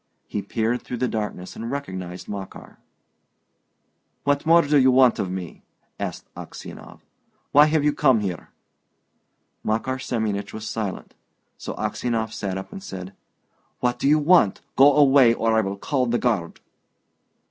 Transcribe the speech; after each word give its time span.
He 0.27 0.41
peered 0.41 0.81
through 0.81 0.97
the 0.97 1.07
darkness 1.07 1.55
and 1.55 1.69
recognised 1.69 2.27
Makar. 2.27 2.79
"What 4.23 4.47
more 4.47 4.63
do 4.63 4.79
you 4.79 4.89
want 4.89 5.19
of 5.19 5.29
me?" 5.29 5.61
asked 5.99 6.25
Aksionov. 6.35 7.01
"Why 7.51 7.67
have 7.67 7.83
you 7.83 7.93
come 7.93 8.21
here?" 8.21 8.49
Makar 9.63 9.99
Semyonich 9.99 10.53
was 10.53 10.67
silent. 10.67 11.13
So 11.59 11.75
Aksionov 11.75 12.33
sat 12.33 12.57
up 12.57 12.71
and 12.71 12.81
said, 12.81 13.13
"What 13.79 13.99
do 13.99 14.07
you 14.07 14.17
want? 14.17 14.61
Go 14.75 14.91
away, 14.95 15.35
or 15.35 15.53
I 15.55 15.61
will 15.61 15.77
call 15.77 16.07
the 16.07 16.17
guard!" 16.17 16.61